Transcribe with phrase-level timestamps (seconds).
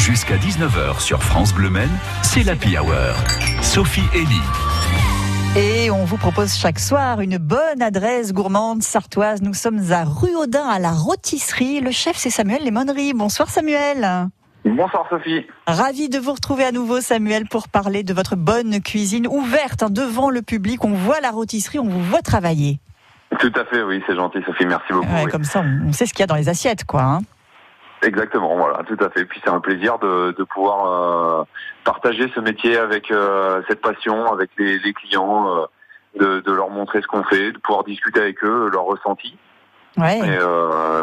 [0.00, 1.88] Jusqu'à 19h sur France Bleu Men,
[2.22, 3.14] c'est l'Happy Hour.
[3.62, 5.60] Sophie Elie.
[5.60, 9.42] Et on vous propose chaque soir une bonne adresse gourmande sartoise.
[9.42, 11.80] Nous sommes à Rue Audin, à la rôtisserie.
[11.80, 13.12] Le chef, c'est Samuel Lemonnerie.
[13.12, 14.28] Bonsoir Samuel.
[14.64, 15.46] Bonsoir Sophie.
[15.66, 19.90] Ravi de vous retrouver à nouveau Samuel pour parler de votre bonne cuisine ouverte hein,
[19.90, 20.84] devant le public.
[20.84, 22.78] On voit la rôtisserie, on vous voit travailler.
[23.38, 25.06] Tout à fait, oui, c'est gentil Sophie, merci beaucoup.
[25.12, 25.30] Ouais, oui.
[25.30, 27.02] Comme ça, on sait ce qu'il y a dans les assiettes, quoi.
[27.02, 27.20] hein.
[28.02, 29.24] Exactement, voilà, tout à fait.
[29.24, 31.44] Puis c'est un plaisir de, de pouvoir euh,
[31.84, 35.66] partager ce métier avec euh, cette passion, avec les, les clients, euh,
[36.18, 39.36] de, de leur montrer ce qu'on fait, de pouvoir discuter avec eux, leur ressenti.
[39.96, 40.18] Ouais.
[40.18, 40.38] Et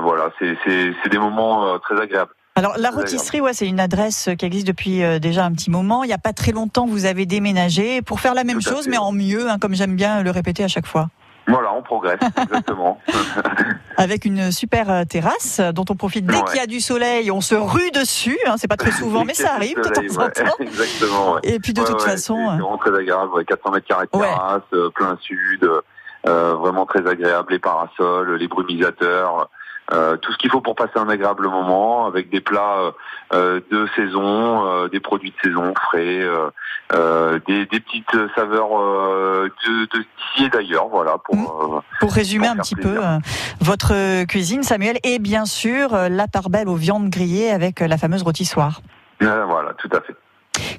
[0.02, 2.32] voilà, c'est des moments très agréables.
[2.58, 6.04] Alors la rôtisserie, ouais, c'est une adresse qui existe depuis euh, déjà un petit moment.
[6.04, 8.90] Il n'y a pas très longtemps, vous avez déménagé pour faire la même chose, fait.
[8.90, 11.10] mais en mieux, hein, comme j'aime bien le répéter à chaque fois.
[11.48, 13.00] Voilà, on progresse, exactement.
[13.98, 16.44] Avec une super euh, terrasse dont on profite dès Ouais.
[16.46, 18.38] qu'il y a du soleil, on se rue dessus.
[18.46, 20.56] Hein, c'est pas très souvent, mais ça arrive de Soleil, temps en temps.
[20.60, 21.40] Exactement, ouais.
[21.44, 23.32] Et puis de toute façon, c'est euh, vraiment très agréable.
[23.34, 25.82] ouais, 400 mètres carrés de terrasse, euh, plein sud, euh,
[26.28, 27.54] euh, vraiment très agréable.
[27.54, 29.50] Les parasols, les brumisateurs,
[29.94, 32.92] euh, tout ce qu'il faut pour passer un agréable moment, avec des plats euh,
[33.34, 36.50] euh, de saison, euh, des produits de saison frais, euh,
[36.94, 41.18] euh, des, des petites saveurs euh, de d'ici et d'ailleurs, voilà.
[41.24, 41.46] Pour Mm.
[41.76, 42.94] euh, pour résumer pour un petit plaisir.
[42.94, 43.18] peu euh,
[43.62, 48.24] votre cuisine, Samuel, et bien sûr la part belle aux viandes grillées avec la fameuse
[48.24, 48.82] rôtissoire.
[49.22, 50.16] voilà, tout à fait.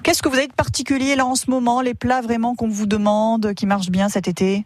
[0.02, 2.86] Qu'est-ce que vous avez de particulier là en ce moment Les plats vraiment qu'on vous
[2.86, 4.64] demande, qui marchent bien cet été?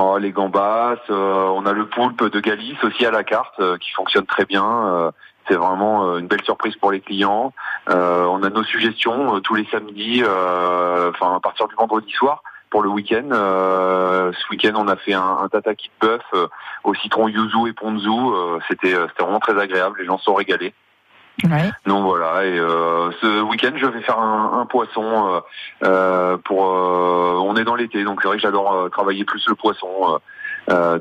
[0.00, 3.76] Oh, les gambas, euh, on a le poulpe de Galice aussi à la carte euh,
[3.78, 4.64] qui fonctionne très bien.
[4.64, 5.10] euh,
[5.48, 7.52] c'est vraiment une belle surprise pour les clients.
[7.88, 12.12] Euh, on a nos suggestions euh, tous les samedis, euh, enfin à partir du vendredi
[12.12, 13.28] soir pour le week-end.
[13.32, 16.50] Ce week-end, on a fait un, un tataki de bœuf
[16.84, 18.10] au citron yuzu et ponzu.
[18.68, 19.96] C'était c'était vraiment très agréable.
[19.98, 20.74] Les gens sont régalés.
[21.44, 21.70] Ouais.
[21.86, 25.40] Donc voilà, et euh, ce week-end je vais faire un, un poisson euh,
[25.84, 26.64] euh, pour.
[26.64, 30.18] euh, on est dans l'été, donc c'est vrai que j'adore travailler plus le poisson.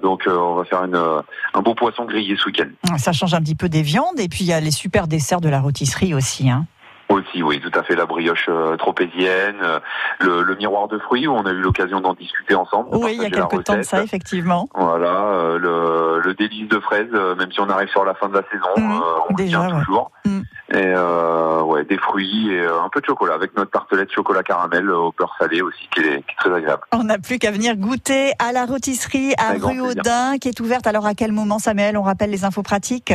[0.03, 2.69] donc on va faire une, un beau poisson grillé ce week-end.
[2.97, 5.41] Ça change un petit peu des viandes et puis il y a les super desserts
[5.41, 6.50] de la rôtisserie aussi.
[6.50, 6.66] Hein.
[7.09, 9.79] Aussi, oui, tout à fait, la brioche euh, tropézienne, euh,
[10.19, 12.90] le, le miroir de fruits où on a eu l'occasion d'en discuter ensemble.
[12.91, 14.68] Oui, il y a quelques temps de ça, effectivement.
[14.75, 18.34] Voilà, euh, le, le délice de fraises, même si on arrive sur la fin de
[18.34, 19.84] la saison, euh, on déjà, tient ouais.
[19.85, 20.12] toujours.
[20.25, 20.44] Mhm.
[20.73, 24.91] Et euh, ouais, des fruits et un peu de chocolat avec notre tartelette chocolat caramel
[24.91, 26.81] au beurre salé aussi, qui est, qui est très agréable.
[26.91, 29.79] On n'a plus qu'à venir goûter à la rôtisserie à Avec rue.
[29.79, 30.85] Audin, qui est ouverte.
[30.88, 33.13] Alors à quel moment, Samuel On rappelle les infos pratiques?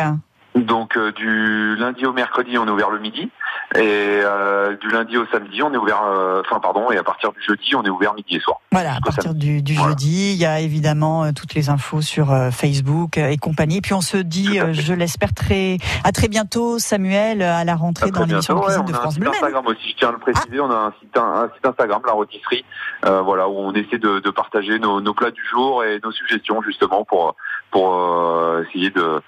[0.54, 3.30] Donc euh, du lundi au mercredi, on est ouvert le midi,
[3.74, 7.32] et euh, du lundi au samedi, on est ouvert, euh, enfin pardon, et à partir
[7.32, 8.60] du jeudi, on est ouvert midi et soir.
[8.70, 9.90] Voilà, à partir du, du Voilà.
[9.90, 13.78] jeudi, il y a évidemment euh, toutes les infos sur euh, Facebook euh, et compagnie.
[13.78, 18.08] Et puis on se dit, je l'espère très à très bientôt, Samuel, à la rentrée
[18.08, 19.30] À dans l'émission de ouais, de on a un France site Bleu.
[19.30, 22.12] Instagram aussi, je tiens à le préciser, on a un site, un site Instagram, la
[22.12, 22.64] rôtisserie,
[23.06, 26.12] euh, voilà, où on essaie de, de partager nos, nos plats du jour et nos
[26.12, 27.36] suggestions justement pour
[27.70, 29.22] pour euh, essayer de,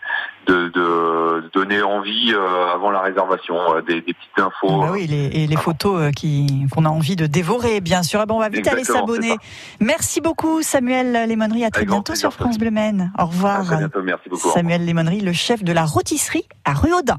[0.46, 4.80] de de donner envie euh, avant la réservation, euh, des, des petites infos.
[4.80, 8.20] Bah oui, les, et les photos euh, qui qu'on a envie de dévorer, bien sûr.
[8.20, 9.36] Ah ben, on va vite aller Exactement, s'abonner.
[9.80, 11.64] Merci beaucoup, Samuel Lémonerie.
[11.64, 13.12] À très Avec bientôt plaisir, sur France Bleu Maine.
[13.18, 13.64] Au À revoir.
[13.64, 14.50] très bientôt, merci beaucoup.
[14.50, 17.18] Samuel Lémonerie, le chef de la rôtisserie à Rue Audin.